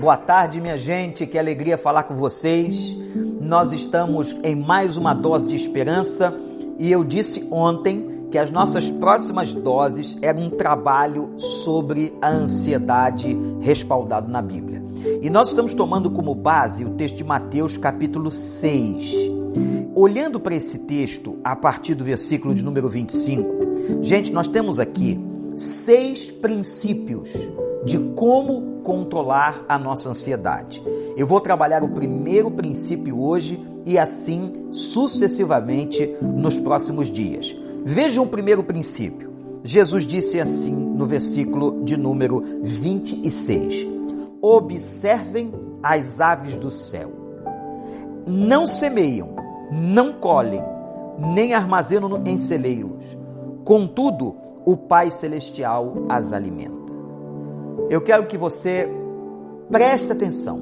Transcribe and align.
Boa 0.00 0.16
tarde, 0.16 0.62
minha 0.62 0.78
gente. 0.78 1.26
Que 1.26 1.38
alegria 1.38 1.76
falar 1.76 2.04
com 2.04 2.14
vocês. 2.14 2.96
Nós 3.38 3.70
estamos 3.70 4.34
em 4.42 4.56
mais 4.56 4.96
uma 4.96 5.12
dose 5.12 5.46
de 5.46 5.54
esperança 5.54 6.34
e 6.78 6.90
eu 6.90 7.04
disse 7.04 7.46
ontem 7.50 8.28
que 8.30 8.38
as 8.38 8.50
nossas 8.50 8.90
próximas 8.90 9.52
doses 9.52 10.16
eram 10.22 10.44
um 10.44 10.50
trabalho 10.50 11.34
sobre 11.36 12.16
a 12.22 12.30
ansiedade 12.30 13.36
respaldado 13.60 14.32
na 14.32 14.40
Bíblia. 14.40 14.82
E 15.20 15.28
nós 15.28 15.48
estamos 15.48 15.74
tomando 15.74 16.10
como 16.10 16.34
base 16.34 16.82
o 16.82 16.94
texto 16.94 17.16
de 17.16 17.24
Mateus, 17.24 17.76
capítulo 17.76 18.30
6. 18.30 19.12
Olhando 19.94 20.40
para 20.40 20.54
esse 20.54 20.78
texto, 20.78 21.38
a 21.44 21.54
partir 21.54 21.94
do 21.94 22.04
versículo 22.04 22.54
de 22.54 22.64
número 22.64 22.88
25, 22.88 24.00
gente, 24.00 24.32
nós 24.32 24.48
temos 24.48 24.78
aqui 24.78 25.20
seis 25.56 26.30
princípios 26.30 27.28
de 27.84 27.98
como 28.14 28.80
controlar 28.82 29.64
a 29.68 29.78
nossa 29.78 30.10
ansiedade. 30.10 30.82
Eu 31.16 31.26
vou 31.26 31.40
trabalhar 31.40 31.82
o 31.82 31.88
primeiro 31.88 32.50
princípio 32.50 33.20
hoje 33.20 33.60
e 33.86 33.98
assim 33.98 34.68
sucessivamente 34.70 36.16
nos 36.20 36.58
próximos 36.58 37.10
dias. 37.10 37.56
Vejam 37.84 38.24
o 38.24 38.28
primeiro 38.28 38.62
princípio. 38.62 39.30
Jesus 39.62 40.06
disse 40.06 40.40
assim 40.40 40.72
no 40.72 41.06
versículo 41.06 41.82
de 41.84 41.96
número 41.96 42.42
26: 42.62 43.86
Observem 44.40 45.52
as 45.82 46.20
aves 46.20 46.56
do 46.56 46.70
céu. 46.70 47.10
Não 48.26 48.66
semeiam, 48.66 49.30
não 49.70 50.12
colhem, 50.12 50.62
nem 51.18 51.54
armazenam 51.54 52.22
em 52.24 52.36
celeiros. 52.36 53.04
Contudo, 53.64 54.36
o 54.64 54.76
Pai 54.76 55.10
Celestial 55.10 55.94
as 56.08 56.32
alimenta. 56.32 56.79
Eu 57.88 58.00
quero 58.00 58.26
que 58.26 58.38
você 58.38 58.88
preste 59.70 60.10
atenção. 60.10 60.60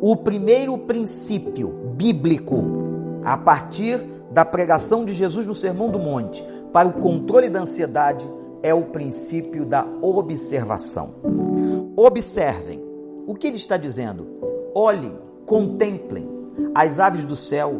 O 0.00 0.16
primeiro 0.16 0.76
princípio 0.78 1.68
bíblico, 1.96 2.62
a 3.24 3.36
partir 3.36 3.98
da 4.30 4.44
pregação 4.44 5.04
de 5.04 5.12
Jesus 5.12 5.46
no 5.46 5.54
Sermão 5.54 5.88
do 5.88 5.98
Monte, 5.98 6.46
para 6.72 6.88
o 6.88 6.94
controle 6.94 7.48
da 7.48 7.60
ansiedade, 7.60 8.28
é 8.62 8.74
o 8.74 8.82
princípio 8.84 9.64
da 9.64 9.86
observação. 10.02 11.14
Observem. 11.96 12.84
O 13.26 13.34
que 13.34 13.46
ele 13.46 13.56
está 13.56 13.76
dizendo? 13.76 14.26
Olhem, 14.74 15.18
contemplem 15.46 16.28
as 16.74 17.00
aves 17.00 17.24
do 17.24 17.34
céu. 17.34 17.74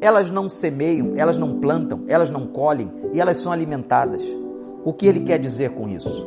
Elas 0.00 0.30
não 0.30 0.48
semeiam, 0.48 1.12
elas 1.16 1.38
não 1.38 1.60
plantam, 1.60 2.02
elas 2.08 2.30
não 2.30 2.46
colhem 2.46 2.90
e 3.12 3.20
elas 3.20 3.38
são 3.38 3.52
alimentadas. 3.52 4.22
O 4.84 4.92
que 4.92 5.06
ele 5.06 5.20
quer 5.20 5.38
dizer 5.38 5.70
com 5.70 5.88
isso? 5.88 6.26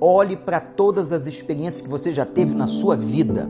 Olhe 0.00 0.34
para 0.34 0.60
todas 0.60 1.12
as 1.12 1.26
experiências 1.26 1.82
que 1.82 1.88
você 1.88 2.10
já 2.10 2.24
teve 2.24 2.54
na 2.54 2.66
sua 2.66 2.96
vida. 2.96 3.48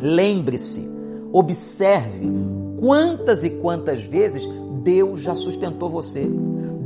Lembre-se, 0.00 0.86
observe 1.32 2.30
quantas 2.78 3.42
e 3.42 3.50
quantas 3.50 4.02
vezes 4.02 4.46
Deus 4.82 5.20
já 5.20 5.34
sustentou 5.34 5.88
você. 5.88 6.28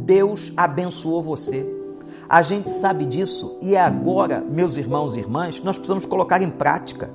Deus 0.05 0.53
abençoou 0.57 1.21
você. 1.21 1.67
A 2.29 2.43
gente 2.43 2.71
sabe 2.71 3.07
disso 3.07 3.57
e 3.61 3.75
é 3.75 3.81
agora, 3.81 4.41
meus 4.41 4.77
irmãos 4.77 5.17
e 5.17 5.21
irmãs, 5.21 5.61
nós 5.63 5.77
precisamos 5.77 6.07
colocar 6.07 6.41
em 6.41 6.51
prática. 6.51 7.11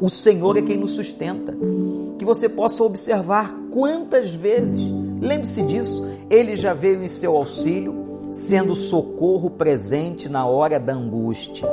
O 0.00 0.10
Senhor 0.10 0.56
é 0.56 0.62
quem 0.62 0.76
nos 0.76 0.92
sustenta. 0.92 1.56
Que 2.18 2.24
você 2.24 2.48
possa 2.48 2.84
observar 2.84 3.54
quantas 3.70 4.30
vezes, 4.30 4.80
lembre-se 5.20 5.62
disso, 5.62 6.06
Ele 6.30 6.56
já 6.56 6.72
veio 6.72 7.02
em 7.02 7.08
seu 7.08 7.36
auxílio, 7.36 8.05
sendo 8.36 8.76
socorro 8.76 9.48
presente 9.48 10.28
na 10.28 10.46
hora 10.46 10.78
da 10.78 10.92
angústia. 10.92 11.66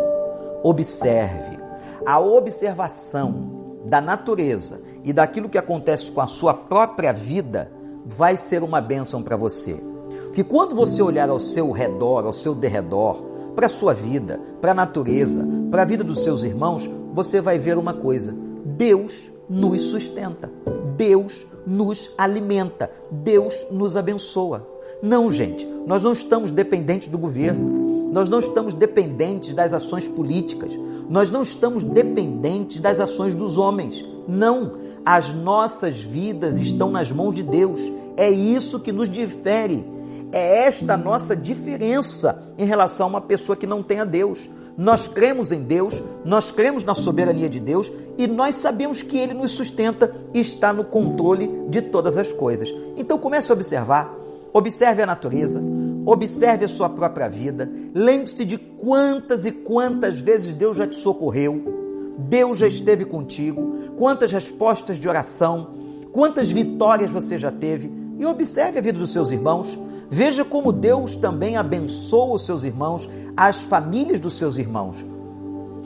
Observe. 0.63 1.59
A 2.05 2.21
observação 2.21 3.81
da 3.83 3.99
natureza 3.99 4.81
e 5.03 5.11
daquilo 5.11 5.49
que 5.49 5.57
acontece 5.57 6.09
com 6.09 6.21
a 6.21 6.27
sua 6.27 6.53
própria 6.53 7.11
vida 7.11 7.69
vai 8.05 8.37
ser 8.37 8.63
uma 8.63 8.79
bênção 8.79 9.21
para 9.21 9.35
você. 9.35 9.73
Porque 10.27 10.41
quando 10.41 10.73
você 10.73 11.03
olhar 11.03 11.29
ao 11.29 11.39
seu 11.39 11.69
redor, 11.69 12.25
ao 12.25 12.31
seu 12.31 12.55
derredor, 12.55 13.21
para 13.53 13.65
a 13.65 13.69
sua 13.69 13.93
vida, 13.93 14.39
para 14.61 14.71
a 14.71 14.75
natureza, 14.75 15.45
para 15.69 15.81
a 15.81 15.85
vida 15.85 16.03
dos 16.03 16.23
seus 16.23 16.43
irmãos, 16.43 16.89
você 17.13 17.41
vai 17.41 17.57
ver 17.57 17.77
uma 17.77 17.93
coisa: 17.93 18.33
Deus 18.63 19.29
nos 19.49 19.81
sustenta, 19.81 20.49
Deus 20.95 21.45
nos 21.67 22.09
alimenta, 22.17 22.89
Deus 23.11 23.65
nos 23.69 23.97
abençoa. 23.97 24.72
Não, 25.03 25.29
gente, 25.29 25.67
nós 25.85 26.01
não 26.01 26.13
estamos 26.13 26.49
dependentes 26.49 27.09
do 27.09 27.17
governo, 27.17 28.09
nós 28.13 28.29
não 28.29 28.39
estamos 28.39 28.73
dependentes 28.73 29.53
das 29.53 29.73
ações 29.73 30.07
políticas, 30.07 30.71
nós 31.09 31.29
não 31.29 31.41
estamos 31.41 31.83
dependentes 31.83 32.79
das 32.79 33.01
ações 33.01 33.35
dos 33.35 33.57
homens. 33.57 34.05
Não, 34.25 34.77
as 35.05 35.33
nossas 35.33 36.01
vidas 36.01 36.57
estão 36.57 36.89
nas 36.89 37.11
mãos 37.11 37.35
de 37.35 37.43
Deus. 37.43 37.81
É 38.15 38.29
isso 38.29 38.79
que 38.79 38.93
nos 38.93 39.09
difere. 39.09 39.85
É 40.31 40.67
esta 40.67 40.95
nossa 40.95 41.35
diferença 41.35 42.41
em 42.57 42.65
relação 42.65 43.07
a 43.07 43.09
uma 43.09 43.21
pessoa 43.21 43.57
que 43.57 43.67
não 43.67 43.83
tem 43.83 43.99
a 43.99 44.05
Deus. 44.05 44.49
Nós 44.77 45.05
cremos 45.05 45.51
em 45.51 45.63
Deus, 45.63 46.01
nós 46.23 46.49
cremos 46.49 46.81
na 46.81 46.95
soberania 46.95 47.49
de 47.49 47.59
Deus 47.59 47.91
e 48.17 48.25
nós 48.25 48.55
sabemos 48.55 49.03
que 49.03 49.17
Ele 49.17 49.33
nos 49.33 49.51
sustenta 49.51 50.15
e 50.33 50.39
está 50.39 50.71
no 50.71 50.85
controle 50.85 51.51
de 51.67 51.81
todas 51.81 52.17
as 52.17 52.31
coisas. 52.31 52.73
Então 52.95 53.17
comece 53.19 53.51
a 53.51 53.53
observar 53.53 54.22
Observe 54.53 55.01
a 55.01 55.05
natureza, 55.07 55.59
observe 56.05 56.65
a 56.65 56.69
sua 56.69 56.87
própria 56.87 57.27
vida, 57.27 57.67
lembre-se 57.91 58.45
de 58.45 58.59
quantas 58.59 59.45
e 59.45 59.51
quantas 59.51 60.19
vezes 60.19 60.53
Deus 60.53 60.77
já 60.77 60.85
te 60.85 60.95
socorreu, 60.95 62.13
Deus 62.19 62.59
já 62.59 62.67
esteve 62.67 63.03
contigo, 63.03 63.73
quantas 63.97 64.31
respostas 64.31 64.99
de 64.99 65.09
oração, 65.09 65.69
quantas 66.11 66.51
vitórias 66.51 67.09
você 67.09 67.39
já 67.39 67.51
teve. 67.51 67.91
E 68.19 68.25
observe 68.27 68.77
a 68.77 68.81
vida 68.81 68.99
dos 68.99 69.11
seus 69.11 69.31
irmãos. 69.31 69.77
Veja 70.07 70.45
como 70.45 70.71
Deus 70.71 71.15
também 71.15 71.57
abençoa 71.57 72.35
os 72.35 72.45
seus 72.45 72.63
irmãos, 72.63 73.09
as 73.35 73.63
famílias 73.63 74.19
dos 74.19 74.37
seus 74.37 74.59
irmãos. 74.59 75.03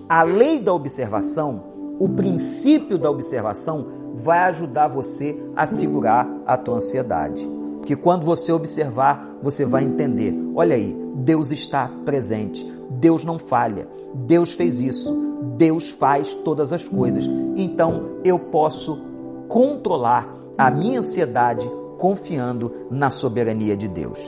A 0.09 0.23
lei 0.23 0.59
da 0.59 0.73
observação, 0.73 1.63
o 1.97 2.09
princípio 2.09 2.97
da 2.97 3.09
observação, 3.09 3.87
vai 4.15 4.39
ajudar 4.39 4.89
você 4.89 5.41
a 5.55 5.65
segurar 5.65 6.29
a 6.45 6.57
tua 6.57 6.77
ansiedade 6.77 7.56
que 7.87 7.95
quando 7.95 8.25
você 8.25 8.51
observar, 8.51 9.37
você 9.41 9.65
vai 9.65 9.85
entender. 9.85 10.37
Olha 10.53 10.75
aí, 10.75 10.93
Deus 11.15 11.53
está 11.53 11.89
presente. 12.03 12.69
Deus 12.89 13.23
não 13.23 13.39
falha. 13.39 13.87
Deus 14.13 14.51
fez 14.51 14.81
isso. 14.81 15.15
Deus 15.55 15.89
faz 15.89 16.35
todas 16.35 16.73
as 16.73 16.85
coisas. 16.85 17.29
Então 17.55 18.17
eu 18.25 18.37
posso 18.37 18.99
controlar 19.47 20.35
a 20.57 20.69
minha 20.69 20.99
ansiedade 20.99 21.65
confiando 21.97 22.73
na 22.91 23.09
soberania 23.09 23.77
de 23.77 23.87
Deus. 23.87 24.19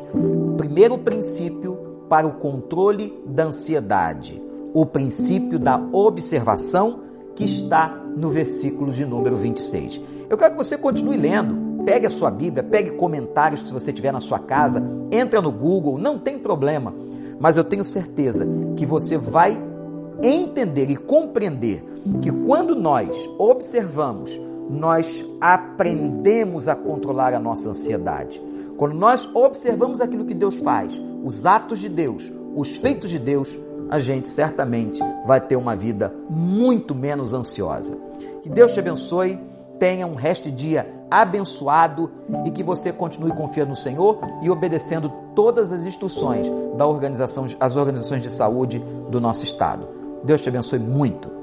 Primeiro 0.56 0.98
princípio 0.98 2.06
para 2.08 2.26
o 2.26 2.36
controle 2.36 3.22
da 3.26 3.44
ansiedade, 3.44 4.42
o 4.74 4.86
princípio 4.86 5.60
da 5.60 5.78
observação 5.92 7.02
que 7.36 7.44
está 7.44 7.90
no 8.16 8.30
versículo 8.30 8.92
de 8.92 9.06
número 9.06 9.36
26. 9.36 10.00
Eu 10.30 10.38
quero 10.38 10.52
que 10.52 10.58
você 10.58 10.78
continue 10.78 11.18
lendo 11.18 11.59
Pegue 11.86 12.08
a 12.08 12.10
sua 12.10 12.30
Bíblia, 12.30 12.64
pegue 12.64 12.92
comentários 12.92 13.68
se 13.68 13.74
você 13.74 13.92
tiver 13.92 14.12
na 14.12 14.20
sua 14.20 14.40
casa, 14.40 14.84
entra 15.12 15.42
no 15.42 15.52
Google, 15.52 15.98
não 15.98 16.20
tem 16.20 16.38
problema. 16.38 16.94
Mas 17.40 17.58
eu 17.58 17.64
tenho 17.64 17.84
certeza 17.84 18.48
que 18.76 18.86
você 18.86 19.18
vai 19.18 19.62
entender 20.22 20.90
e 20.90 20.96
compreender 20.96 21.84
que 22.22 22.32
quando 22.32 22.76
nós 22.76 23.30
observamos, 23.38 24.40
nós 24.70 25.26
aprendemos 25.42 26.68
a 26.68 26.76
controlar 26.76 27.34
a 27.34 27.40
nossa 27.40 27.70
ansiedade. 27.70 28.42
Quando 28.78 28.94
nós 28.94 29.30
observamos 29.34 30.00
aquilo 30.00 30.26
que 30.26 30.34
Deus 30.34 30.58
faz, 30.58 31.02
os 31.24 31.46
atos 31.46 31.80
de 31.80 31.90
Deus, 31.90 32.32
os 32.56 32.78
feitos 32.78 33.10
de 33.10 33.18
Deus, 33.18 33.58
a 33.90 34.00
gente 34.00 34.30
certamente 34.30 35.02
vai 35.26 35.42
ter 35.42 35.56
uma 35.56 35.76
vida 35.76 36.14
muito 36.30 36.94
menos 36.94 37.34
ansiosa. 37.34 37.98
Que 38.42 38.50
Deus 38.50 38.72
te 38.72 38.80
abençoe, 38.80 39.40
tenha 39.80 40.06
um 40.06 40.16
resto 40.16 40.52
de 40.52 40.56
dia 40.56 40.99
abençoado 41.10 42.12
e 42.46 42.52
que 42.52 42.64
você 42.64 42.92
continue 42.92 43.32
confiando 43.32 43.70
no 43.70 43.76
Senhor 43.76 44.20
e 44.42 44.50
obedecendo 44.50 45.12
todas 45.34 45.72
as 45.72 45.84
instruções 45.84 46.48
da 46.78 46.86
organização, 46.86 47.46
as 47.60 47.76
organizações 47.76 48.22
de 48.22 48.30
saúde 48.30 48.80
do 49.10 49.20
nosso 49.20 49.44
estado. 49.44 49.88
Deus 50.24 50.42
te 50.42 50.50
abençoe 50.50 50.80
muito. 50.80 51.39